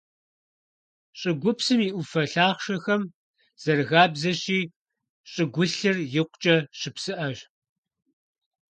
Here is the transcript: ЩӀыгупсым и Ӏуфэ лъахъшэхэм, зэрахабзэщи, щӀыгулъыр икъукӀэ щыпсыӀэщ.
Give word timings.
ЩӀыгупсым 1.19 1.79
и 1.87 1.89
Ӏуфэ 1.93 2.23
лъахъшэхэм, 2.31 3.03
зэрахабзэщи, 3.61 4.59
щӀыгулъыр 5.31 5.97
икъукӀэ 6.19 6.55
щыпсыӀэщ. 6.79 7.39